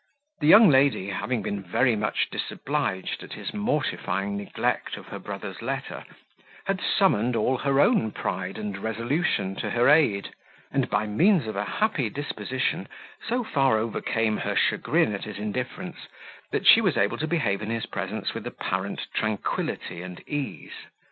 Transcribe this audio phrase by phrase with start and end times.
[0.39, 5.61] The young lady, having been very much disobliged at his mortifying neglect of her brother's
[5.61, 6.03] letter,
[6.65, 10.33] had summoned all her own pride and resolution to her aid;
[10.71, 12.87] and, by means of a happy disposition,
[13.29, 16.07] so far overcame her chagrin at his indifference,
[16.49, 20.77] that she was able to behave in his presence with apparent tranquility and ease.